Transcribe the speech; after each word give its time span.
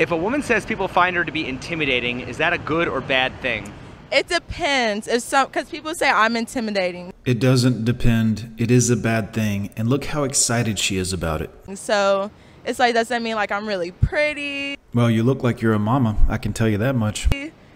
If 0.00 0.12
a 0.12 0.16
woman 0.16 0.42
says 0.42 0.64
people 0.64 0.86
find 0.86 1.16
her 1.16 1.24
to 1.24 1.32
be 1.32 1.44
intimidating, 1.44 2.20
is 2.20 2.36
that 2.38 2.52
a 2.52 2.58
good 2.58 2.86
or 2.86 3.00
bad 3.00 3.32
thing? 3.40 3.72
It 4.12 4.28
depends. 4.28 5.08
If 5.08 5.22
some, 5.22 5.48
because 5.48 5.68
people 5.68 5.92
say 5.92 6.08
I'm 6.08 6.36
intimidating. 6.36 7.12
It 7.24 7.40
doesn't 7.40 7.84
depend. 7.84 8.54
It 8.58 8.70
is 8.70 8.90
a 8.90 8.96
bad 8.96 9.34
thing. 9.34 9.70
And 9.76 9.88
look 9.90 10.04
how 10.04 10.22
excited 10.22 10.78
she 10.78 10.98
is 10.98 11.12
about 11.12 11.42
it. 11.42 11.50
So 11.74 12.30
it's 12.64 12.78
like, 12.78 12.94
does 12.94 13.08
that 13.08 13.22
mean 13.22 13.34
like 13.34 13.50
I'm 13.50 13.66
really 13.66 13.90
pretty 13.90 14.78
Well, 14.94 15.10
you 15.10 15.24
look 15.24 15.42
like 15.42 15.60
you're 15.60 15.74
a 15.74 15.80
mama. 15.80 16.16
I 16.28 16.38
can 16.38 16.52
tell 16.52 16.68
you 16.68 16.78
that 16.78 16.94
much. 16.94 17.28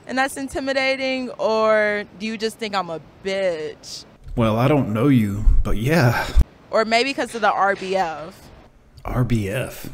and 0.07 0.17
that's 0.17 0.37
intimidating? 0.37 1.31
Or 1.31 2.05
do 2.21 2.27
you 2.27 2.39
just 2.39 2.57
think 2.57 2.77
I'm 2.77 2.89
a 2.89 3.01
bitch? 3.25 4.05
Well, 4.37 4.57
I 4.57 4.69
don't 4.69 4.93
know 4.95 5.09
you, 5.09 5.45
but 5.65 5.77
yeah. 5.77 6.25
Or 6.71 6.85
maybe 6.85 7.11
because 7.11 7.35
of 7.35 7.41
the 7.41 7.51
RBF. 7.51 8.33
RBF. 9.05 9.91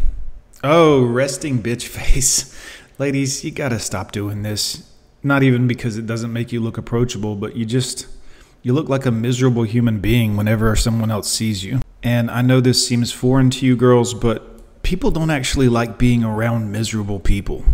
Oh, 0.65 1.05
resting 1.05 1.63
bitch 1.63 1.87
face. 1.87 2.55
Ladies, 2.99 3.45
you 3.45 3.51
gotta 3.51 3.79
stop 3.79 4.11
doing 4.11 4.43
this. 4.43 4.91
Not 5.23 5.43
even 5.43 5.69
because 5.69 5.97
it 5.97 6.07
doesn't 6.07 6.33
make 6.33 6.53
you 6.53 6.61
look 6.61 6.79
approachable, 6.79 7.37
but 7.37 7.57
you 7.57 7.65
just. 7.65 8.07
You 8.63 8.73
look 8.73 8.89
like 8.89 9.07
a 9.07 9.13
miserable 9.13 9.63
human 9.63 10.01
being 10.01 10.37
whenever 10.37 10.75
someone 10.75 11.13
else 11.13 11.31
sees 11.31 11.65
you. 11.65 11.81
And 12.03 12.29
I 12.29 12.43
know 12.43 12.61
this 12.61 12.87
seems 12.87 13.13
foreign 13.13 13.51
to 13.51 13.65
you 13.65 13.77
girls, 13.77 14.15
but 14.15 14.83
people 14.83 15.13
don't 15.13 15.31
actually 15.31 15.69
like 15.69 15.97
being 15.97 16.25
around 16.25 16.73
miserable 16.73 17.21
people. 17.21 17.65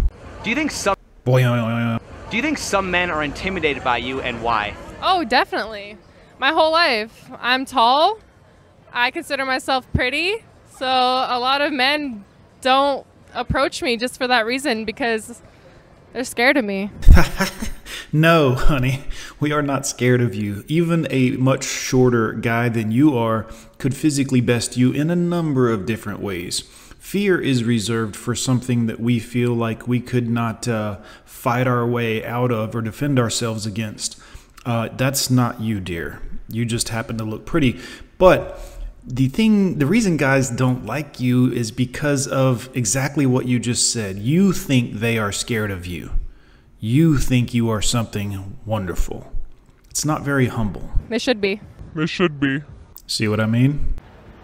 Do 0.42 0.50
you 0.50 0.56
think 0.56 0.70
some 0.70 0.94
Boy, 1.24 1.42
oh, 1.44 1.54
oh, 1.54 1.98
oh, 1.98 2.30
Do 2.30 2.36
you 2.36 2.42
think 2.42 2.58
some 2.58 2.90
men 2.90 3.10
are 3.10 3.22
intimidated 3.22 3.82
by 3.82 3.96
you 3.96 4.20
and 4.20 4.42
why? 4.42 4.76
Oh, 5.00 5.24
definitely. 5.24 5.96
My 6.38 6.52
whole 6.52 6.70
life. 6.70 7.30
I'm 7.40 7.64
tall. 7.64 8.18
I 8.92 9.10
consider 9.10 9.46
myself 9.46 9.90
pretty. 9.94 10.44
So 10.76 10.86
a 10.86 11.38
lot 11.40 11.62
of 11.62 11.72
men 11.72 12.26
don't 12.64 13.06
approach 13.32 13.82
me 13.82 13.96
just 13.96 14.18
for 14.18 14.26
that 14.26 14.44
reason 14.46 14.84
because 14.84 15.40
they're 16.12 16.24
scared 16.24 16.56
of 16.56 16.64
me. 16.64 16.90
No, 18.16 18.54
honey, 18.54 19.02
we 19.40 19.50
are 19.50 19.60
not 19.60 19.88
scared 19.88 20.20
of 20.20 20.36
you. 20.36 20.64
Even 20.68 21.08
a 21.10 21.32
much 21.32 21.64
shorter 21.64 22.32
guy 22.32 22.68
than 22.68 22.92
you 22.92 23.18
are 23.18 23.48
could 23.78 23.92
physically 23.92 24.40
best 24.40 24.76
you 24.76 24.92
in 24.92 25.10
a 25.10 25.16
number 25.16 25.68
of 25.68 25.84
different 25.84 26.20
ways. 26.20 26.60
Fear 27.00 27.40
is 27.40 27.64
reserved 27.64 28.14
for 28.14 28.36
something 28.36 28.86
that 28.86 29.00
we 29.00 29.18
feel 29.18 29.52
like 29.52 29.88
we 29.88 29.98
could 29.98 30.30
not 30.30 30.68
uh, 30.68 30.98
fight 31.24 31.66
our 31.66 31.84
way 31.84 32.24
out 32.24 32.52
of 32.52 32.76
or 32.76 32.82
defend 32.82 33.18
ourselves 33.18 33.66
against. 33.66 34.16
Uh, 34.64 34.90
that's 34.96 35.28
not 35.28 35.60
you, 35.60 35.80
dear. 35.80 36.22
You 36.48 36.64
just 36.64 36.90
happen 36.90 37.18
to 37.18 37.24
look 37.24 37.44
pretty. 37.44 37.80
But 38.16 38.73
the 39.06 39.28
thing, 39.28 39.78
the 39.78 39.86
reason 39.86 40.16
guys 40.16 40.48
don't 40.50 40.86
like 40.86 41.20
you 41.20 41.52
is 41.52 41.70
because 41.70 42.26
of 42.26 42.70
exactly 42.74 43.26
what 43.26 43.46
you 43.46 43.58
just 43.58 43.92
said. 43.92 44.18
You 44.18 44.52
think 44.52 44.94
they 44.94 45.18
are 45.18 45.32
scared 45.32 45.70
of 45.70 45.86
you. 45.86 46.12
You 46.80 47.18
think 47.18 47.52
you 47.52 47.68
are 47.70 47.82
something 47.82 48.58
wonderful. 48.64 49.30
It's 49.90 50.04
not 50.04 50.22
very 50.22 50.46
humble. 50.46 50.90
They 51.08 51.18
should 51.18 51.40
be. 51.40 51.60
It 51.94 52.08
should 52.08 52.40
be. 52.40 52.62
See 53.06 53.28
what 53.28 53.40
I 53.40 53.46
mean? 53.46 53.94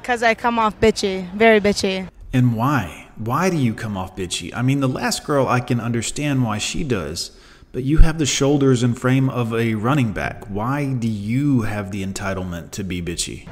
Because 0.01 0.23
I 0.23 0.35
come 0.35 0.59
off 0.59 0.79
bitchy, 0.79 1.33
very 1.35 1.61
bitchy. 1.61 2.09
And 2.33 2.55
why? 2.55 3.09
Why 3.17 3.51
do 3.51 3.57
you 3.57 3.75
come 3.75 3.97
off 3.97 4.17
bitchy? 4.17 4.53
I 4.55 4.63
mean, 4.63 4.81
the 4.81 4.89
last 4.89 5.25
girl, 5.25 5.49
I 5.49 5.61
can 5.61 5.81
understand 5.81 6.45
why 6.45 6.59
she 6.59 6.85
does, 6.85 7.33
but 7.73 7.83
you 7.83 7.99
have 7.99 8.19
the 8.19 8.27
shoulders 8.27 8.83
and 8.83 8.99
frame 8.99 9.29
of 9.29 9.53
a 9.55 9.75
running 9.75 10.13
back. 10.13 10.45
Why 10.47 10.93
do 10.93 11.09
you 11.09 11.63
have 11.63 11.91
the 11.91 12.05
entitlement 12.05 12.71
to 12.73 12.85
be 12.85 13.03
bitchy? 13.03 13.49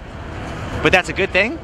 But 0.82 0.92
that's 0.92 1.08
a 1.08 1.12
good 1.12 1.30
thing? 1.30 1.58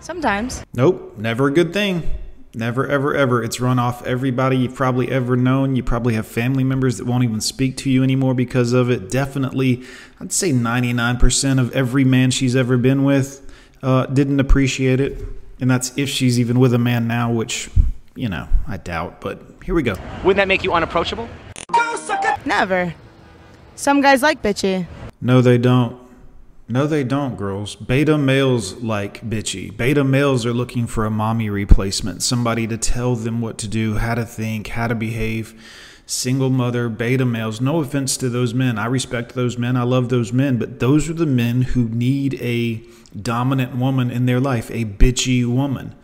Sometimes. 0.00 0.64
Nope, 0.74 1.16
never 1.18 1.48
a 1.48 1.52
good 1.52 1.72
thing. 1.72 2.10
Never, 2.52 2.86
ever, 2.86 3.14
ever. 3.14 3.44
It's 3.44 3.60
run 3.60 3.78
off 3.78 4.04
everybody 4.04 4.56
you've 4.56 4.74
probably 4.74 5.08
ever 5.10 5.36
known. 5.36 5.76
You 5.76 5.84
probably 5.84 6.14
have 6.14 6.26
family 6.26 6.64
members 6.64 6.98
that 6.98 7.06
won't 7.06 7.22
even 7.22 7.40
speak 7.40 7.76
to 7.78 7.90
you 7.90 8.02
anymore 8.02 8.34
because 8.34 8.72
of 8.72 8.90
it. 8.90 9.08
Definitely, 9.08 9.84
I'd 10.20 10.32
say 10.32 10.50
99% 10.50 11.60
of 11.60 11.72
every 11.76 12.02
man 12.02 12.32
she's 12.32 12.56
ever 12.56 12.76
been 12.76 13.04
with 13.04 13.48
uh, 13.82 14.06
didn't 14.06 14.40
appreciate 14.40 15.00
it. 15.00 15.22
And 15.60 15.70
that's 15.70 15.96
if 15.96 16.08
she's 16.08 16.40
even 16.40 16.58
with 16.58 16.74
a 16.74 16.78
man 16.78 17.06
now, 17.06 17.30
which, 17.30 17.70
you 18.16 18.28
know, 18.28 18.48
I 18.66 18.78
doubt. 18.78 19.20
But 19.20 19.40
here 19.64 19.74
we 19.74 19.82
go. 19.82 19.94
Wouldn't 20.24 20.38
that 20.38 20.48
make 20.48 20.64
you 20.64 20.72
unapproachable? 20.72 21.28
Never. 22.44 22.94
Some 23.76 24.00
guys 24.00 24.22
like 24.22 24.42
bitchy. 24.42 24.86
No, 25.20 25.40
they 25.40 25.58
don't. 25.58 25.99
No, 26.70 26.86
they 26.86 27.02
don't, 27.02 27.36
girls. 27.36 27.74
Beta 27.74 28.16
males 28.16 28.74
like 28.74 29.28
bitchy. 29.28 29.76
Beta 29.76 30.04
males 30.04 30.46
are 30.46 30.52
looking 30.52 30.86
for 30.86 31.04
a 31.04 31.10
mommy 31.10 31.50
replacement, 31.50 32.22
somebody 32.22 32.68
to 32.68 32.78
tell 32.78 33.16
them 33.16 33.40
what 33.40 33.58
to 33.58 33.66
do, 33.66 33.96
how 33.96 34.14
to 34.14 34.24
think, 34.24 34.68
how 34.68 34.86
to 34.86 34.94
behave. 34.94 35.60
Single 36.06 36.48
mother, 36.48 36.88
beta 36.88 37.24
males. 37.24 37.60
No 37.60 37.80
offense 37.80 38.16
to 38.18 38.28
those 38.28 38.54
men. 38.54 38.78
I 38.78 38.86
respect 38.86 39.34
those 39.34 39.58
men. 39.58 39.76
I 39.76 39.82
love 39.82 40.10
those 40.10 40.32
men. 40.32 40.58
But 40.58 40.78
those 40.78 41.10
are 41.10 41.14
the 41.14 41.26
men 41.26 41.62
who 41.62 41.88
need 41.88 42.40
a 42.40 42.84
dominant 43.20 43.74
woman 43.74 44.08
in 44.08 44.26
their 44.26 44.38
life, 44.38 44.70
a 44.70 44.84
bitchy 44.84 45.44
woman. 45.44 45.96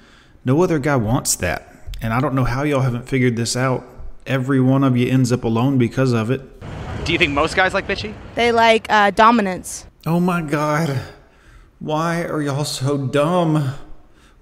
No 0.44 0.62
other 0.62 0.80
guy 0.80 0.96
wants 0.96 1.36
that. 1.36 1.92
And 2.02 2.12
I 2.12 2.20
don't 2.20 2.34
know 2.34 2.44
how 2.44 2.64
y'all 2.64 2.80
haven't 2.80 3.08
figured 3.08 3.36
this 3.36 3.56
out. 3.56 3.86
Every 4.26 4.60
one 4.60 4.82
of 4.82 4.96
you 4.96 5.08
ends 5.08 5.30
up 5.30 5.44
alone 5.44 5.78
because 5.78 6.12
of 6.12 6.28
it. 6.28 6.42
Do 7.04 7.12
you 7.12 7.18
think 7.20 7.32
most 7.32 7.54
guys 7.54 7.72
like 7.72 7.86
bitchy? 7.86 8.14
They 8.34 8.50
like 8.50 8.86
uh, 8.90 9.12
dominance. 9.12 9.86
Oh 10.06 10.20
my 10.20 10.40
God. 10.40 11.00
Why 11.80 12.22
are 12.22 12.40
y'all 12.40 12.64
so 12.64 12.96
dumb? 12.96 13.74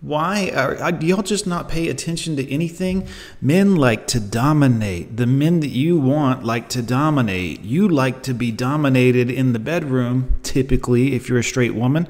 Why 0.03 0.51
are, 0.55 0.93
do 0.93 1.07
y'all 1.07 1.23
just 1.23 1.47
not 1.47 1.71
pay 1.71 1.89
attention 1.89 2.37
to 2.37 2.53
anything? 2.53 3.09
Men 3.41 3.75
like 3.75 4.07
to 4.09 4.21
dominate. 4.21 5.17
The 5.17 5.27
men 5.27 5.61
that 5.61 5.71
you 5.71 5.99
want 5.99 6.45
like 6.45 6.69
to 6.71 6.83
dominate. 6.83 7.63
You 7.63 7.89
like 7.89 8.23
to 8.25 8.35
be 8.35 8.53
dominated 8.53 9.31
in 9.31 9.55
the 9.55 9.59
bedroom, 9.59 10.35
typically, 10.43 11.15
if 11.15 11.31
you're 11.31 11.39
a 11.39 11.45
straight 11.45 11.75
woman. 11.75 12.09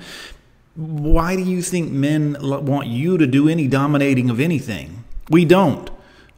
Why 0.75 1.37
do 1.37 1.43
you 1.43 1.63
think 1.63 1.93
men 1.93 2.37
want 2.41 2.89
you 2.89 3.17
to 3.19 3.27
do 3.29 3.49
any 3.49 3.69
dominating 3.69 4.31
of 4.31 4.41
anything? 4.41 5.05
We 5.31 5.45
don't. 5.45 5.91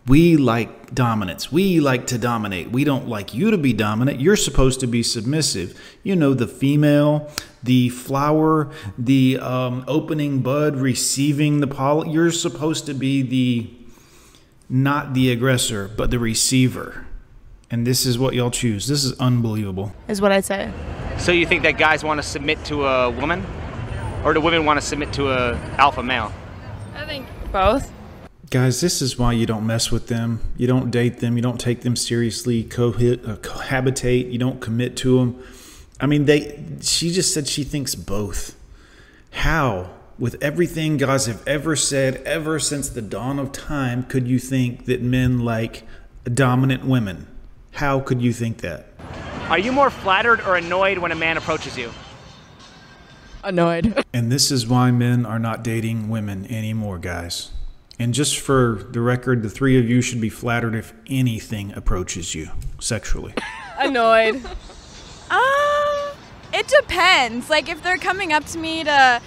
We 0.06 0.36
like 0.36 0.94
dominance. 0.94 1.50
We 1.50 1.80
like 1.80 2.06
to 2.08 2.18
dominate. 2.18 2.70
We 2.70 2.84
don't 2.84 3.08
like 3.08 3.34
you 3.34 3.50
to 3.50 3.58
be 3.58 3.72
dominant. 3.72 4.20
You're 4.20 4.36
supposed 4.36 4.78
to 4.80 4.86
be 4.86 5.02
submissive. 5.02 5.80
You 6.04 6.14
know, 6.14 6.32
the 6.32 6.46
female, 6.46 7.28
the 7.62 7.88
flower, 7.88 8.70
the 8.96 9.38
um, 9.38 9.84
opening 9.88 10.42
bud, 10.42 10.76
receiving 10.76 11.58
the 11.58 11.66
pollen. 11.66 12.10
You're 12.10 12.30
supposed 12.30 12.86
to 12.86 12.94
be 12.94 13.22
the 13.22 13.70
not 14.68 15.14
the 15.14 15.30
aggressor, 15.30 15.88
but 15.88 16.10
the 16.10 16.18
receiver. 16.18 17.06
And 17.70 17.84
this 17.84 18.06
is 18.06 18.16
what 18.16 18.34
y'all 18.34 18.50
choose. 18.50 18.86
This 18.86 19.04
is 19.04 19.18
unbelievable. 19.18 19.92
Is 20.06 20.20
what 20.20 20.30
I'd 20.30 20.44
say. 20.44 20.70
So 21.18 21.32
you 21.32 21.46
think 21.46 21.64
that 21.64 21.78
guys 21.78 22.04
want 22.04 22.18
to 22.18 22.22
submit 22.22 22.64
to 22.66 22.86
a 22.86 23.10
woman? 23.10 23.44
Or 24.24 24.34
do 24.34 24.40
women 24.40 24.64
want 24.64 24.80
to 24.80 24.86
submit 24.86 25.12
to 25.14 25.30
a 25.30 25.56
alpha 25.78 26.02
male? 26.02 26.32
I 26.94 27.04
think 27.06 27.26
both. 27.52 27.92
Guys, 28.50 28.80
this 28.80 29.02
is 29.02 29.18
why 29.18 29.32
you 29.32 29.44
don't 29.44 29.66
mess 29.66 29.90
with 29.90 30.06
them. 30.06 30.40
You 30.56 30.68
don't 30.68 30.90
date 30.90 31.18
them. 31.18 31.36
You 31.36 31.42
don't 31.42 31.60
take 31.60 31.80
them 31.80 31.96
seriously. 31.96 32.62
Cohit, 32.62 33.28
uh, 33.28 33.36
cohabitate. 33.36 34.30
You 34.30 34.38
don't 34.38 34.60
commit 34.60 34.96
to 34.98 35.18
them. 35.18 35.42
I 36.00 36.06
mean, 36.06 36.26
they. 36.26 36.64
She 36.80 37.10
just 37.10 37.34
said 37.34 37.48
she 37.48 37.64
thinks 37.64 37.96
both. 37.96 38.54
How, 39.32 39.90
with 40.18 40.40
everything 40.40 40.96
guys 40.96 41.26
have 41.26 41.46
ever 41.46 41.74
said 41.74 42.16
ever 42.24 42.60
since 42.60 42.88
the 42.88 43.02
dawn 43.02 43.40
of 43.40 43.50
time, 43.50 44.04
could 44.04 44.28
you 44.28 44.38
think 44.38 44.84
that 44.84 45.02
men 45.02 45.40
like 45.40 45.82
dominant 46.32 46.84
women? 46.84 47.26
How 47.72 47.98
could 47.98 48.22
you 48.22 48.32
think 48.32 48.58
that? 48.58 48.86
Are 49.48 49.58
you 49.58 49.72
more 49.72 49.90
flattered 49.90 50.40
or 50.40 50.56
annoyed 50.56 50.98
when 50.98 51.10
a 51.10 51.16
man 51.16 51.36
approaches 51.36 51.76
you? 51.76 51.90
Annoyed. 53.42 54.04
And 54.12 54.32
this 54.32 54.50
is 54.50 54.66
why 54.66 54.90
men 54.92 55.26
are 55.26 55.38
not 55.38 55.62
dating 55.62 56.08
women 56.08 56.46
anymore, 56.46 56.98
guys. 56.98 57.50
And 57.98 58.12
just 58.12 58.38
for 58.38 58.86
the 58.90 59.00
record, 59.00 59.42
the 59.42 59.48
three 59.48 59.78
of 59.78 59.88
you 59.88 60.02
should 60.02 60.20
be 60.20 60.28
flattered 60.28 60.74
if 60.74 60.92
anything 61.06 61.72
approaches 61.72 62.34
you 62.34 62.50
sexually. 62.78 63.32
Annoyed. 63.78 64.44
Um, 65.30 66.16
it 66.52 66.68
depends. 66.68 67.48
Like 67.48 67.68
if 67.68 67.82
they're 67.82 67.96
coming 67.96 68.32
up 68.32 68.44
to 68.46 68.58
me 68.58 68.84
to, 68.84 69.20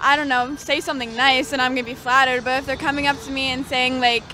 I 0.00 0.16
don't 0.16 0.28
know, 0.28 0.56
say 0.56 0.80
something 0.80 1.14
nice, 1.16 1.52
and 1.52 1.62
I'm 1.62 1.72
gonna 1.72 1.84
be 1.84 1.94
flattered. 1.94 2.44
But 2.44 2.60
if 2.60 2.66
they're 2.66 2.76
coming 2.76 3.06
up 3.06 3.20
to 3.22 3.30
me 3.30 3.50
and 3.52 3.64
saying 3.66 4.00
like 4.00 4.24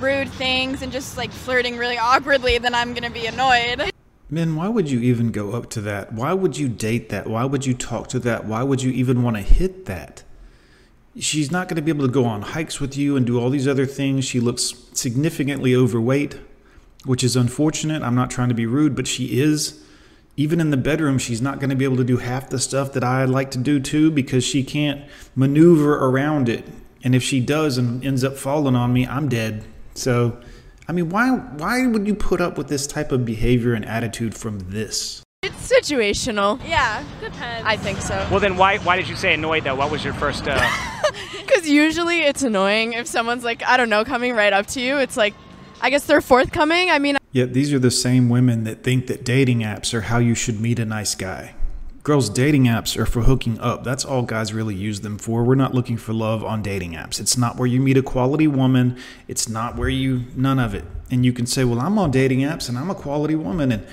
rude 0.00 0.30
things 0.30 0.82
and 0.82 0.90
just 0.90 1.16
like 1.16 1.30
flirting 1.30 1.76
really 1.76 1.98
awkwardly, 1.98 2.58
then 2.58 2.74
I'm 2.74 2.94
gonna 2.94 3.10
be 3.10 3.26
annoyed. 3.26 3.90
Men, 4.30 4.56
why 4.56 4.68
would 4.68 4.90
you 4.90 5.00
even 5.00 5.30
go 5.30 5.52
up 5.52 5.68
to 5.70 5.80
that? 5.82 6.12
Why 6.14 6.32
would 6.32 6.56
you 6.56 6.68
date 6.68 7.10
that? 7.10 7.26
Why 7.26 7.44
would 7.44 7.66
you 7.66 7.74
talk 7.74 8.08
to 8.08 8.18
that? 8.20 8.46
Why 8.46 8.62
would 8.62 8.82
you 8.82 8.90
even 8.90 9.22
want 9.22 9.36
to 9.36 9.42
hit 9.42 9.84
that? 9.84 10.24
She's 11.18 11.50
not 11.50 11.68
going 11.68 11.76
to 11.76 11.82
be 11.82 11.90
able 11.90 12.06
to 12.06 12.12
go 12.12 12.24
on 12.24 12.42
hikes 12.42 12.80
with 12.80 12.96
you 12.96 13.16
and 13.16 13.24
do 13.24 13.40
all 13.40 13.50
these 13.50 13.68
other 13.68 13.86
things. 13.86 14.24
She 14.24 14.40
looks 14.40 14.74
significantly 14.92 15.74
overweight, 15.74 16.38
which 17.04 17.22
is 17.22 17.36
unfortunate. 17.36 18.02
I'm 18.02 18.16
not 18.16 18.30
trying 18.30 18.48
to 18.48 18.54
be 18.54 18.66
rude, 18.66 18.96
but 18.96 19.06
she 19.06 19.40
is. 19.40 19.80
Even 20.36 20.60
in 20.60 20.70
the 20.70 20.76
bedroom, 20.76 21.18
she's 21.18 21.40
not 21.40 21.60
going 21.60 21.70
to 21.70 21.76
be 21.76 21.84
able 21.84 21.96
to 21.98 22.04
do 22.04 22.16
half 22.16 22.50
the 22.50 22.58
stuff 22.58 22.92
that 22.94 23.04
I 23.04 23.24
like 23.24 23.52
to 23.52 23.58
do 23.58 23.78
too 23.78 24.10
because 24.10 24.42
she 24.44 24.64
can't 24.64 25.02
maneuver 25.36 25.94
around 25.94 26.48
it. 26.48 26.66
And 27.04 27.14
if 27.14 27.22
she 27.22 27.38
does 27.38 27.78
and 27.78 28.04
ends 28.04 28.24
up 28.24 28.36
falling 28.36 28.74
on 28.74 28.92
me, 28.92 29.06
I'm 29.06 29.28
dead. 29.28 29.64
So 29.94 30.40
I 30.88 30.92
mean, 30.92 31.08
why 31.08 31.30
why 31.30 31.86
would 31.86 32.06
you 32.06 32.14
put 32.14 32.40
up 32.40 32.58
with 32.58 32.68
this 32.68 32.86
type 32.86 33.12
of 33.12 33.24
behavior 33.24 33.74
and 33.74 33.84
attitude 33.84 34.34
from 34.34 34.58
this? 34.70 35.22
It's 35.44 35.70
situational. 35.70 36.60
Yeah. 36.66 37.04
Depends. 37.20 37.66
I 37.66 37.76
think 37.76 38.00
so. 38.00 38.14
Well, 38.30 38.40
then 38.40 38.56
why 38.56 38.78
why 38.78 38.96
did 38.96 39.08
you 39.08 39.16
say 39.16 39.34
annoyed 39.34 39.64
though? 39.64 39.74
What 39.74 39.90
was 39.90 40.02
your 40.04 40.14
first? 40.14 40.46
Uh, 40.48 40.58
Because 41.46 41.68
usually 41.68 42.20
it's 42.20 42.42
annoying 42.42 42.94
if 42.94 43.06
someone's 43.06 43.44
like, 43.44 43.62
I 43.62 43.76
don't 43.76 43.90
know, 43.90 44.04
coming 44.04 44.34
right 44.34 44.52
up 44.52 44.66
to 44.68 44.80
you. 44.80 44.96
It's 44.98 45.16
like, 45.16 45.34
I 45.80 45.90
guess 45.90 46.06
they're 46.06 46.20
forthcoming. 46.22 46.90
I 46.90 46.98
mean, 46.98 47.16
Yet 47.32 47.52
these 47.52 47.72
are 47.72 47.78
the 47.78 47.90
same 47.90 48.28
women 48.28 48.64
that 48.64 48.82
think 48.82 49.06
that 49.08 49.24
dating 49.24 49.60
apps 49.60 49.92
are 49.92 50.02
how 50.02 50.18
you 50.18 50.34
should 50.34 50.60
meet 50.60 50.78
a 50.78 50.84
nice 50.84 51.14
guy. 51.14 51.54
Girls, 52.02 52.28
dating 52.28 52.64
apps 52.64 52.96
are 52.96 53.06
for 53.06 53.22
hooking 53.22 53.58
up. 53.60 53.82
That's 53.82 54.04
all 54.04 54.22
guys 54.22 54.52
really 54.52 54.74
use 54.74 55.00
them 55.00 55.18
for. 55.18 55.42
We're 55.42 55.54
not 55.54 55.74
looking 55.74 55.96
for 55.96 56.12
love 56.12 56.44
on 56.44 56.62
dating 56.62 56.92
apps. 56.92 57.18
It's 57.18 57.36
not 57.36 57.56
where 57.56 57.66
you 57.66 57.80
meet 57.80 57.96
a 57.96 58.02
quality 58.02 58.46
woman. 58.46 58.96
It's 59.26 59.48
not 59.48 59.76
where 59.76 59.88
you, 59.88 60.24
none 60.36 60.58
of 60.58 60.74
it. 60.74 60.84
And 61.10 61.24
you 61.24 61.32
can 61.32 61.46
say, 61.46 61.64
well, 61.64 61.80
I'm 61.80 61.98
on 61.98 62.10
dating 62.10 62.40
apps 62.40 62.68
and 62.68 62.78
I'm 62.78 62.90
a 62.90 62.94
quality 62.94 63.34
woman. 63.34 63.72
And 63.72 63.86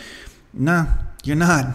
nah, 0.53 0.87
you're 1.23 1.35
not. 1.35 1.67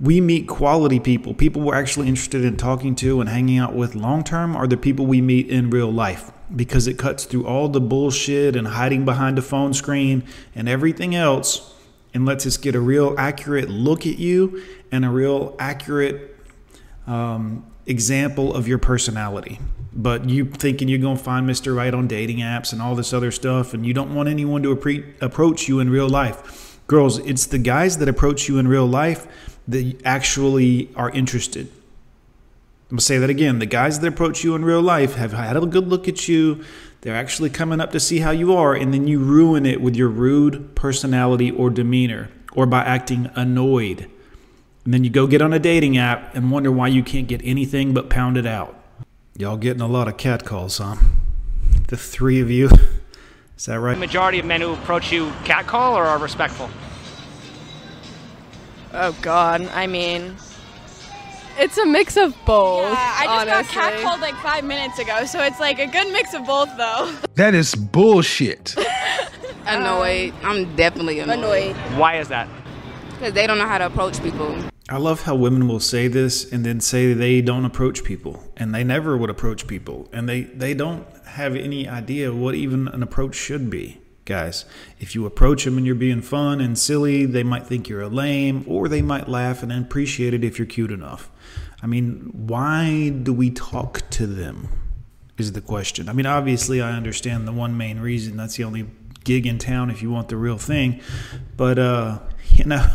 We 0.00 0.20
meet 0.20 0.48
quality 0.48 0.98
people. 0.98 1.34
People 1.34 1.62
we're 1.62 1.74
actually 1.74 2.08
interested 2.08 2.44
in 2.44 2.56
talking 2.56 2.94
to 2.96 3.20
and 3.20 3.28
hanging 3.28 3.58
out 3.58 3.74
with 3.74 3.94
long 3.94 4.24
term 4.24 4.56
are 4.56 4.66
the 4.66 4.76
people 4.76 5.06
we 5.06 5.20
meet 5.20 5.48
in 5.48 5.70
real 5.70 5.92
life 5.92 6.30
because 6.54 6.86
it 6.86 6.98
cuts 6.98 7.24
through 7.24 7.46
all 7.46 7.68
the 7.68 7.80
bullshit 7.80 8.56
and 8.56 8.68
hiding 8.68 9.04
behind 9.04 9.38
a 9.38 9.42
phone 9.42 9.74
screen 9.74 10.24
and 10.54 10.68
everything 10.68 11.14
else 11.14 11.74
and 12.12 12.26
lets 12.26 12.46
us 12.46 12.56
get 12.56 12.74
a 12.74 12.80
real 12.80 13.14
accurate 13.18 13.68
look 13.68 14.06
at 14.06 14.18
you 14.18 14.62
and 14.90 15.04
a 15.04 15.10
real 15.10 15.54
accurate 15.58 16.36
um, 17.06 17.64
example 17.86 18.54
of 18.54 18.66
your 18.66 18.78
personality. 18.78 19.60
But 19.92 20.28
you 20.28 20.44
thinking 20.46 20.88
you're 20.88 20.98
gonna 20.98 21.16
find 21.16 21.48
Mr. 21.48 21.76
Right 21.76 21.92
on 21.92 22.06
dating 22.06 22.38
apps 22.38 22.72
and 22.72 22.80
all 22.80 22.94
this 22.94 23.12
other 23.12 23.30
stuff, 23.30 23.74
and 23.74 23.84
you 23.84 23.92
don't 23.92 24.14
want 24.14 24.28
anyone 24.28 24.62
to 24.62 24.74
appre- 24.74 25.20
approach 25.20 25.68
you 25.68 25.80
in 25.80 25.90
real 25.90 26.08
life. 26.08 26.69
Girls, 26.90 27.18
it's 27.18 27.46
the 27.46 27.58
guys 27.58 27.98
that 27.98 28.08
approach 28.08 28.48
you 28.48 28.58
in 28.58 28.66
real 28.66 28.84
life 28.84 29.28
that 29.68 30.00
actually 30.04 30.90
are 30.96 31.08
interested. 31.10 31.68
I'm 31.68 32.96
gonna 32.96 33.00
say 33.02 33.16
that 33.18 33.30
again. 33.30 33.60
The 33.60 33.66
guys 33.66 34.00
that 34.00 34.08
approach 34.08 34.42
you 34.42 34.56
in 34.56 34.64
real 34.64 34.82
life 34.82 35.14
have 35.14 35.32
had 35.32 35.56
a 35.56 35.64
good 35.66 35.86
look 35.86 36.08
at 36.08 36.26
you. 36.26 36.64
They're 37.02 37.14
actually 37.14 37.48
coming 37.48 37.80
up 37.80 37.92
to 37.92 38.00
see 38.00 38.18
how 38.18 38.32
you 38.32 38.56
are, 38.56 38.74
and 38.74 38.92
then 38.92 39.06
you 39.06 39.20
ruin 39.20 39.66
it 39.66 39.80
with 39.80 39.94
your 39.94 40.08
rude 40.08 40.74
personality 40.74 41.52
or 41.52 41.70
demeanor, 41.70 42.28
or 42.54 42.66
by 42.66 42.80
acting 42.80 43.30
annoyed. 43.36 44.10
And 44.84 44.92
then 44.92 45.04
you 45.04 45.10
go 45.10 45.28
get 45.28 45.40
on 45.40 45.52
a 45.52 45.60
dating 45.60 45.96
app 45.96 46.34
and 46.34 46.50
wonder 46.50 46.72
why 46.72 46.88
you 46.88 47.04
can't 47.04 47.28
get 47.28 47.40
anything 47.44 47.94
but 47.94 48.10
pounded 48.10 48.46
out. 48.46 48.74
Y'all 49.36 49.56
getting 49.56 49.80
a 49.80 49.86
lot 49.86 50.08
of 50.08 50.16
catcalls, 50.16 50.78
huh? 50.78 50.96
The 51.86 51.96
three 51.96 52.40
of 52.40 52.50
you. 52.50 52.68
Is 53.60 53.66
that 53.66 53.74
the 53.74 53.80
right? 53.80 53.98
majority 53.98 54.38
of 54.38 54.46
men 54.46 54.62
who 54.62 54.72
approach 54.72 55.12
you 55.12 55.30
catcall 55.44 55.94
or 55.94 56.06
are 56.06 56.16
respectful. 56.16 56.70
oh 58.94 59.14
God, 59.20 59.68
I 59.74 59.86
mean, 59.86 60.34
it's 61.58 61.76
a 61.76 61.84
mix 61.84 62.16
of 62.16 62.34
both. 62.46 62.90
Yeah, 62.90 63.16
I 63.18 63.44
just 63.44 63.50
honestly. 63.50 63.74
got 63.74 63.92
catcalled 63.92 64.20
like 64.22 64.34
five 64.36 64.64
minutes 64.64 64.98
ago, 64.98 65.26
so 65.26 65.42
it's 65.42 65.60
like 65.60 65.78
a 65.78 65.86
good 65.86 66.10
mix 66.10 66.32
of 66.32 66.46
both, 66.46 66.74
though. 66.78 67.14
That 67.34 67.54
is 67.54 67.74
bullshit. 67.74 68.76
Annoyed. 69.66 70.32
I'm 70.42 70.74
definitely 70.74 71.20
annoyed. 71.20 71.76
Why 71.98 72.16
is 72.16 72.28
that? 72.28 72.48
Because 73.10 73.34
they 73.34 73.46
don't 73.46 73.58
know 73.58 73.66
how 73.66 73.76
to 73.76 73.84
approach 73.84 74.22
people. 74.22 74.56
I 74.90 74.96
love 74.96 75.22
how 75.22 75.36
women 75.36 75.68
will 75.68 75.78
say 75.78 76.08
this 76.08 76.50
and 76.52 76.66
then 76.66 76.80
say 76.80 77.12
they 77.12 77.40
don't 77.42 77.64
approach 77.64 78.02
people 78.02 78.42
and 78.56 78.74
they 78.74 78.82
never 78.82 79.16
would 79.16 79.30
approach 79.30 79.68
people 79.68 80.08
and 80.12 80.28
they, 80.28 80.42
they 80.42 80.74
don't 80.74 81.06
have 81.28 81.54
any 81.54 81.88
idea 81.88 82.32
what 82.32 82.56
even 82.56 82.88
an 82.88 83.00
approach 83.00 83.36
should 83.36 83.70
be. 83.70 84.00
Guys, 84.24 84.64
if 84.98 85.14
you 85.14 85.26
approach 85.26 85.64
them 85.64 85.76
and 85.76 85.86
you're 85.86 85.94
being 85.94 86.20
fun 86.20 86.60
and 86.60 86.76
silly, 86.76 87.24
they 87.24 87.44
might 87.44 87.68
think 87.68 87.88
you're 87.88 88.02
a 88.02 88.08
lame 88.08 88.64
or 88.66 88.88
they 88.88 89.00
might 89.00 89.28
laugh 89.28 89.62
and 89.62 89.72
appreciate 89.72 90.34
it 90.34 90.42
if 90.42 90.58
you're 90.58 90.66
cute 90.66 90.90
enough. 90.90 91.30
I 91.80 91.86
mean, 91.86 92.32
why 92.32 93.10
do 93.10 93.32
we 93.32 93.50
talk 93.50 94.10
to 94.10 94.26
them? 94.26 94.68
Is 95.38 95.52
the 95.52 95.60
question. 95.62 96.08
I 96.08 96.12
mean, 96.12 96.26
obviously, 96.26 96.82
I 96.82 96.92
understand 96.92 97.48
the 97.48 97.52
one 97.52 97.74
main 97.74 97.98
reason. 98.00 98.36
That's 98.36 98.56
the 98.56 98.64
only 98.64 98.90
gig 99.24 99.46
in 99.46 99.58
town 99.58 99.88
if 99.88 100.02
you 100.02 100.10
want 100.10 100.28
the 100.28 100.36
real 100.36 100.58
thing. 100.58 101.00
But, 101.56 101.78
uh, 101.78 102.18
you 102.50 102.64
know. 102.64 102.86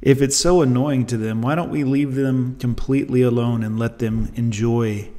If 0.00 0.22
it's 0.22 0.36
so 0.36 0.62
annoying 0.62 1.06
to 1.06 1.16
them, 1.16 1.42
why 1.42 1.54
don't 1.54 1.70
we 1.70 1.84
leave 1.84 2.14
them 2.14 2.56
completely 2.58 3.22
alone 3.22 3.62
and 3.62 3.78
let 3.78 3.98
them 3.98 4.32
enjoy 4.36 5.10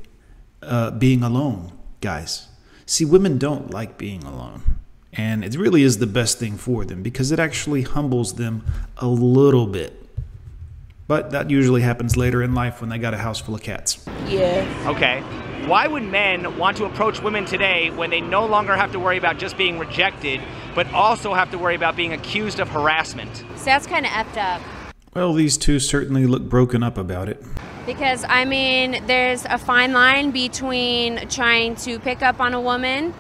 uh, 0.61 0.91
being 0.91 1.21
alone, 1.21 1.73
guys? 2.01 2.47
See, 2.85 3.05
women 3.05 3.37
don't 3.37 3.71
like 3.71 3.97
being 3.97 4.23
alone. 4.23 4.79
And 5.13 5.43
it 5.43 5.55
really 5.55 5.83
is 5.83 5.97
the 5.97 6.07
best 6.07 6.39
thing 6.39 6.57
for 6.57 6.85
them 6.85 7.03
because 7.03 7.31
it 7.31 7.39
actually 7.39 7.81
humbles 7.81 8.35
them 8.35 8.65
a 8.97 9.07
little 9.07 9.67
bit. 9.67 10.08
But 11.09 11.31
that 11.31 11.49
usually 11.49 11.81
happens 11.81 12.15
later 12.17 12.43
in 12.43 12.53
life 12.53 12.81
when 12.81 12.91
they 12.91 12.99
got 12.99 13.15
a 13.15 13.17
house 13.17 13.41
full 13.41 13.55
of 13.55 13.63
cats. 13.63 13.97
Yeah. 14.27 14.63
Okay. 14.85 15.21
Why 15.67 15.87
would 15.87 16.03
men 16.03 16.55
want 16.59 16.77
to 16.77 16.85
approach 16.85 17.19
women 17.19 17.45
today 17.45 17.89
when 17.89 18.11
they 18.11 18.21
no 18.21 18.45
longer 18.45 18.75
have 18.75 18.91
to 18.91 18.99
worry 18.99 19.17
about 19.17 19.39
just 19.39 19.57
being 19.57 19.79
rejected, 19.79 20.39
but 20.75 20.85
also 20.93 21.33
have 21.33 21.49
to 21.49 21.57
worry 21.57 21.73
about 21.73 21.95
being 21.95 22.13
accused 22.13 22.59
of 22.59 22.69
harassment? 22.69 23.35
So 23.55 23.65
that's 23.65 23.87
kind 23.87 24.05
of 24.05 24.11
effed 24.11 24.37
up. 24.37 24.61
Well, 25.15 25.33
these 25.33 25.57
two 25.57 25.79
certainly 25.79 26.27
look 26.27 26.43
broken 26.43 26.83
up 26.83 26.99
about 26.99 27.27
it. 27.27 27.43
Because, 27.87 28.23
I 28.29 28.45
mean, 28.45 29.03
there's 29.07 29.45
a 29.45 29.57
fine 29.57 29.93
line 29.93 30.29
between 30.29 31.27
trying 31.27 31.75
to 31.77 31.97
pick 31.97 32.21
up 32.21 32.39
on 32.39 32.53
a 32.53 32.61
woman 32.61 33.15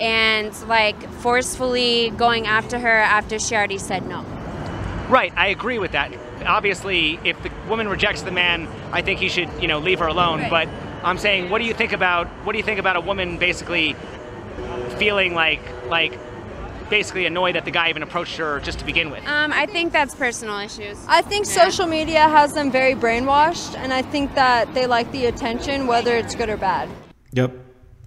and, 0.00 0.54
like, 0.68 1.10
forcefully 1.14 2.10
going 2.10 2.46
after 2.46 2.78
her 2.78 2.98
after 2.98 3.40
she 3.40 3.56
already 3.56 3.78
said 3.78 4.06
no. 4.06 4.24
Right, 5.08 5.32
I 5.36 5.48
agree 5.48 5.80
with 5.80 5.90
that. 5.92 6.12
Obviously, 6.46 7.18
if 7.24 7.40
the 7.42 7.50
woman 7.68 7.88
rejects 7.88 8.22
the 8.22 8.30
man, 8.30 8.68
I 8.92 9.02
think 9.02 9.20
he 9.20 9.28
should, 9.28 9.48
you 9.60 9.68
know, 9.68 9.78
leave 9.78 9.98
her 9.98 10.06
alone. 10.06 10.40
Right. 10.40 10.50
But 10.50 10.68
I'm 11.04 11.18
saying, 11.18 11.50
what 11.50 11.58
do 11.58 11.64
you 11.64 11.74
think 11.74 11.92
about 11.92 12.26
what 12.44 12.52
do 12.52 12.58
you 12.58 12.64
think 12.64 12.78
about 12.78 12.96
a 12.96 13.00
woman 13.00 13.38
basically 13.38 13.96
feeling 14.98 15.34
like 15.34 15.60
like 15.88 16.18
basically 16.90 17.24
annoyed 17.24 17.54
that 17.54 17.64
the 17.64 17.70
guy 17.70 17.88
even 17.88 18.02
approached 18.02 18.36
her 18.36 18.60
just 18.60 18.78
to 18.80 18.84
begin 18.84 19.10
with? 19.10 19.26
Um, 19.26 19.52
I 19.52 19.66
think 19.66 19.92
that's 19.92 20.14
personal 20.14 20.58
issues. 20.58 20.98
I 21.08 21.22
think 21.22 21.46
Yeah. 21.46 21.64
social 21.64 21.86
media 21.86 22.28
has 22.28 22.52
them 22.52 22.70
very 22.70 22.94
brainwashed, 22.94 23.76
and 23.78 23.92
I 23.92 24.02
think 24.02 24.34
that 24.34 24.72
they 24.74 24.86
like 24.86 25.10
the 25.10 25.26
attention, 25.26 25.86
whether 25.86 26.14
it's 26.14 26.34
good 26.34 26.50
or 26.50 26.58
bad. 26.58 26.88
Yep. 27.32 27.52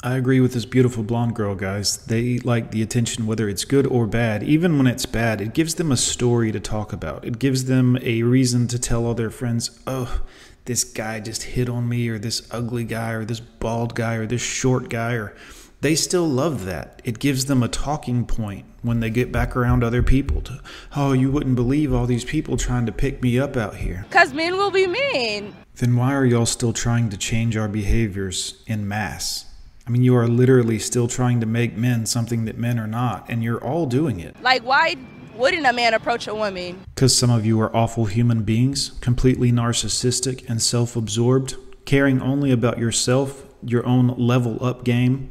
I 0.06 0.18
agree 0.18 0.40
with 0.40 0.54
this 0.54 0.66
beautiful 0.66 1.02
blonde 1.02 1.34
girl, 1.36 1.56
guys. 1.56 1.98
They 1.98 2.38
like 2.38 2.70
the 2.70 2.84
attention, 2.84 3.26
whether 3.26 3.50
it's 3.50 3.66
good 3.66 3.88
or 3.88 4.06
bad. 4.06 4.44
Even 4.44 4.78
when 4.78 4.86
it's 4.86 5.08
bad, 5.08 5.42
it 5.42 5.56
gives 5.56 5.74
them 5.74 5.92
a 5.92 5.98
story 5.98 6.52
to 6.52 6.60
talk 6.60 6.94
about. 6.94 7.26
It 7.26 7.40
gives 7.40 7.66
them 7.66 7.98
a 8.04 8.22
reason 8.22 8.68
to 8.68 8.78
tell 8.78 9.08
all 9.08 9.16
their 9.16 9.32
friends, 9.32 9.80
oh, 9.88 10.22
this 10.66 10.84
guy 10.84 11.22
just 11.22 11.42
hit 11.42 11.70
on 11.70 11.90
me, 11.90 12.08
or 12.08 12.20
this 12.20 12.48
ugly 12.52 12.84
guy, 12.84 13.14
or 13.14 13.26
this 13.26 13.40
bald 13.40 13.96
guy, 13.96 14.14
or 14.14 14.28
this 14.28 14.44
short 14.44 14.90
guy, 14.90 15.14
or 15.14 15.36
they 15.82 15.96
still 15.96 16.28
love 16.28 16.66
that. 16.66 17.02
It 17.04 17.18
gives 17.18 17.46
them 17.46 17.64
a 17.64 17.68
talking 17.68 18.28
point 18.28 18.68
when 18.84 19.00
they 19.00 19.10
get 19.10 19.32
back 19.32 19.56
around 19.56 19.84
other 19.84 20.04
people 20.04 20.40
to, 20.42 20.62
oh, 20.96 21.14
you 21.14 21.32
wouldn't 21.32 21.56
believe 21.56 21.92
all 21.92 22.06
these 22.06 22.26
people 22.26 22.58
trying 22.58 22.86
to 22.86 22.92
pick 22.92 23.24
me 23.24 23.40
up 23.40 23.58
out 23.58 23.78
here. 23.78 24.06
Because 24.10 24.36
men 24.36 24.56
will 24.56 24.70
be 24.70 24.86
mean. 24.86 25.56
Then 25.78 25.96
why 25.96 26.14
are 26.14 26.26
y'all 26.26 26.46
still 26.46 26.74
trying 26.74 27.10
to 27.10 27.18
change 27.18 27.58
our 27.58 27.68
behaviors 27.68 28.62
in 28.68 28.88
mass? 28.88 29.46
I 29.88 29.92
mean, 29.92 30.02
you 30.02 30.16
are 30.16 30.28
literally 30.28 30.80
still 30.80 31.08
trying 31.08 31.40
to 31.42 31.46
make 31.46 31.78
men 31.78 32.08
something 32.08 32.46
that 32.46 32.58
men 32.58 32.80
are 32.80 32.88
not, 32.88 33.30
and 33.30 33.44
you're 33.44 33.64
all 33.64 33.86
doing 33.86 34.20
it. 34.20 34.36
Like, 34.42 34.64
why 34.64 34.96
wouldn't 35.36 35.66
a 35.68 35.74
man 35.74 35.94
approach 35.94 36.28
a 36.28 36.34
woman? 36.34 36.82
Because 36.96 37.16
some 37.16 37.30
of 37.30 37.46
you 37.46 37.60
are 37.62 37.76
awful 37.76 38.06
human 38.06 38.44
beings, 38.44 38.92
completely 39.02 39.52
narcissistic 39.52 40.48
and 40.50 40.60
self 40.62 40.96
absorbed, 40.96 41.56
caring 41.86 42.20
only 42.20 42.52
about 42.52 42.80
yourself, 42.80 43.44
your 43.62 43.86
own 43.86 44.08
level 44.18 44.64
up 44.66 44.84
game, 44.84 45.30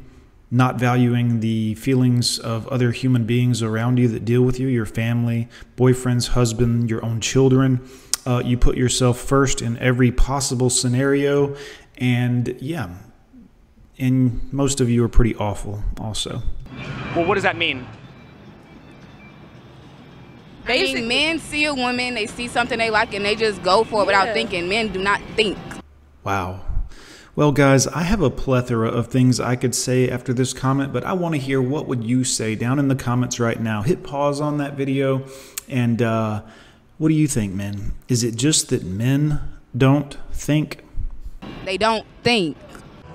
not 0.52 0.78
valuing 0.78 1.40
the 1.40 1.74
feelings 1.74 2.38
of 2.38 2.68
other 2.68 2.92
human 2.92 3.24
beings 3.24 3.60
around 3.60 3.98
you 3.98 4.06
that 4.06 4.24
deal 4.24 4.42
with 4.42 4.60
you, 4.60 4.68
your 4.68 4.86
family, 4.86 5.48
boyfriends, 5.76 6.28
husband, 6.28 6.88
your 6.88 7.04
own 7.04 7.20
children. 7.20 7.80
Uh, 8.24 8.40
you 8.44 8.56
put 8.56 8.76
yourself 8.76 9.18
first 9.18 9.60
in 9.60 9.76
every 9.78 10.12
possible 10.12 10.70
scenario, 10.70 11.56
and 11.98 12.56
yeah, 12.60 12.94
and 13.98 14.52
most 14.52 14.80
of 14.80 14.90
you 14.90 15.04
are 15.04 15.08
pretty 15.08 15.34
awful 15.36 15.82
also. 16.00 16.42
Well, 17.14 17.24
what 17.26 17.34
does 17.34 17.44
that 17.44 17.56
mean? 17.56 17.86
I 20.64 20.66
Basically- 20.66 21.00
mean, 21.02 21.08
men 21.08 21.38
see 21.38 21.64
a 21.66 21.74
woman, 21.74 22.14
they 22.14 22.26
see 22.26 22.48
something 22.48 22.78
they 22.78 22.90
like, 22.90 23.12
and 23.14 23.24
they 23.24 23.34
just 23.34 23.62
go 23.62 23.84
for 23.84 24.02
it 24.02 24.06
without 24.06 24.32
thinking. 24.32 24.68
Men 24.68 24.92
do 24.92 25.02
not 25.02 25.20
think. 25.36 25.58
Wow. 26.24 26.60
Well, 27.36 27.52
guys, 27.52 27.86
I 27.88 28.02
have 28.04 28.22
a 28.22 28.30
plethora 28.30 28.88
of 28.88 29.08
things 29.08 29.40
I 29.40 29.56
could 29.56 29.74
say 29.74 30.08
after 30.08 30.32
this 30.32 30.52
comment, 30.52 30.92
but 30.92 31.04
I 31.04 31.12
want 31.12 31.34
to 31.34 31.40
hear 31.40 31.60
what 31.60 31.86
would 31.88 32.04
you 32.04 32.24
say 32.24 32.54
down 32.54 32.78
in 32.78 32.88
the 32.88 32.94
comments 32.94 33.38
right 33.40 33.60
now. 33.60 33.82
Hit 33.82 34.04
pause 34.04 34.40
on 34.40 34.56
that 34.58 34.74
video, 34.74 35.24
and 35.68 36.00
uh, 36.00 36.42
what 36.96 37.08
do 37.08 37.14
you 37.14 37.26
think, 37.26 37.52
men? 37.52 37.92
Is 38.08 38.22
it 38.24 38.36
just 38.36 38.68
that 38.70 38.84
men 38.84 39.40
don't 39.76 40.16
think? 40.32 40.82
They 41.64 41.76
don't 41.76 42.06
think. 42.22 42.56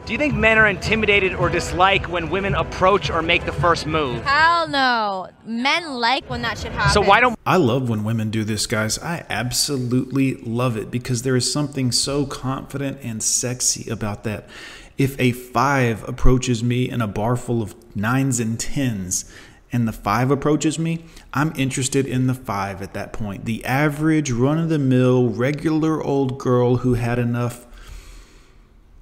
Do 0.10 0.14
you 0.14 0.18
think 0.18 0.34
men 0.34 0.58
are 0.58 0.66
intimidated 0.66 1.36
or 1.36 1.50
dislike 1.50 2.10
when 2.10 2.32
women 2.32 2.56
approach 2.56 3.12
or 3.12 3.22
make 3.22 3.46
the 3.46 3.52
first 3.52 3.86
move? 3.86 4.24
Hell 4.24 4.68
no. 4.68 5.30
Men 5.46 6.00
like 6.00 6.28
when 6.28 6.42
that 6.42 6.58
shit 6.58 6.72
happens. 6.72 6.96
So 6.96 7.02
why 7.02 7.20
don't 7.20 7.38
I 7.46 7.58
love 7.58 7.90
when 7.92 8.04
women 8.04 8.32
do 8.32 8.44
this, 8.44 8.66
guys. 8.66 8.98
I 8.98 9.24
absolutely 9.30 10.38
love 10.38 10.78
it 10.78 10.90
because 10.90 11.22
there 11.22 11.36
is 11.36 11.54
something 11.54 11.92
so 11.92 12.26
confident 12.26 12.98
and 13.04 13.22
sexy 13.22 13.88
about 13.92 14.24
that. 14.24 14.50
If 14.98 15.16
a 15.20 15.32
five 15.32 16.10
approaches 16.10 16.64
me 16.64 16.90
in 16.90 17.04
a 17.04 17.08
bar 17.08 17.36
full 17.36 17.62
of 17.62 17.76
nines 17.96 18.40
and 18.40 18.60
tens, 18.60 19.32
and 19.72 19.88
the 19.88 19.94
five 19.94 20.32
approaches 20.32 20.80
me, 20.80 21.06
I'm 21.36 21.54
interested 21.56 22.08
in 22.08 22.26
the 22.26 22.34
five 22.34 22.82
at 22.82 22.96
that 22.96 23.14
point. 23.14 23.46
The 23.46 23.64
average, 23.64 24.32
run 24.32 24.58
of 24.58 24.70
the 24.70 24.80
mill, 24.80 25.30
regular 25.30 26.02
old 26.02 26.40
girl 26.40 26.78
who 26.78 26.96
had 26.96 27.20
enough 27.20 27.68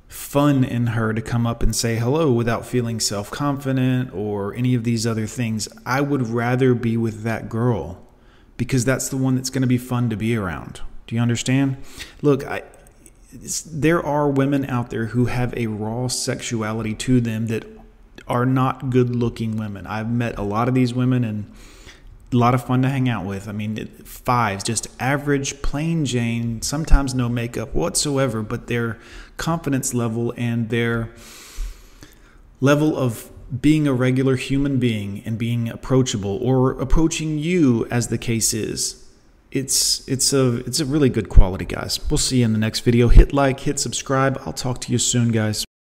fun 0.08 0.64
in 0.64 0.88
her 0.88 1.14
to 1.14 1.22
come 1.22 1.46
up 1.46 1.62
and 1.62 1.76
say 1.76 1.98
hello 1.98 2.32
without 2.32 2.66
feeling 2.66 3.00
self 3.00 3.30
confident 3.30 4.14
or 4.14 4.54
any 4.54 4.74
of 4.74 4.84
these 4.84 5.06
other 5.06 5.28
things. 5.28 5.68
I 5.86 6.02
would 6.02 6.28
rather 6.28 6.74
be 6.74 6.98
with 6.98 7.24
that 7.24 7.50
girl 7.50 8.04
because 8.56 8.86
that's 8.86 9.10
the 9.10 9.18
one 9.18 9.36
that's 9.36 9.50
going 9.50 9.62
to 9.62 9.68
be 9.68 9.78
fun 9.78 10.10
to 10.10 10.18
be 10.18 10.36
around. 10.36 10.82
Do 11.06 11.16
you 11.16 11.22
understand? 11.22 11.78
Look, 12.22 12.46
I, 12.46 12.64
there 13.66 14.04
are 14.04 14.30
women 14.30 14.66
out 14.66 14.90
there 14.90 15.08
who 15.08 15.26
have 15.26 15.54
a 15.56 15.68
raw 15.68 16.08
sexuality 16.08 16.94
to 16.96 17.22
them 17.22 17.48
that 17.48 17.66
are 18.28 18.46
not 18.46 18.90
good 18.90 19.16
looking 19.16 19.58
women. 19.58 19.88
I've 19.88 20.12
met 20.12 20.38
a 20.38 20.44
lot 20.44 20.68
of 20.68 20.74
these 20.74 20.94
women 20.94 21.24
and 21.24 21.52
a 22.34 22.36
lot 22.36 22.54
of 22.54 22.66
fun 22.66 22.82
to 22.82 22.90
hang 22.90 23.08
out 23.08 23.26
with. 23.26 23.48
I 23.48 23.52
mean, 23.52 23.88
fives, 24.04 24.64
just 24.64 24.88
average, 25.00 25.62
plain 25.62 26.06
Jane, 26.06 26.62
sometimes 26.62 27.14
no 27.14 27.30
makeup 27.30 27.74
whatsoever, 27.74 28.42
but 28.42 28.68
their 28.68 28.98
confidence 29.38 29.94
level 29.94 30.34
and 30.38 30.70
their 30.70 31.10
level 32.60 32.98
of 32.98 33.32
being 33.62 33.88
a 33.88 33.94
regular 33.94 34.36
human 34.36 34.78
being 34.78 35.22
and 35.26 35.38
being 35.38 35.70
approachable 35.70 36.38
or 36.42 36.72
approaching 36.82 37.38
you 37.38 37.88
as 37.90 38.08
the 38.08 38.18
case 38.18 38.54
is 38.54 39.06
it's 39.52 40.06
it's 40.10 40.34
a 40.34 40.58
it's 40.66 40.82
a 40.82 40.86
really 40.86 41.10
good 41.10 41.30
quality 41.30 41.66
guys. 41.66 42.00
We'll 42.10 42.18
see 42.18 42.40
you 42.40 42.46
in 42.46 42.52
the 42.52 42.60
next 42.60 42.82
video. 42.82 43.08
Hit 43.08 43.32
like 43.32 43.62
hit 43.62 43.80
subscribe. 43.80 44.42
I'll 44.46 44.54
talk 44.54 44.82
to 44.82 44.92
you 44.92 44.98
soon 44.98 45.32
guys 45.32 45.67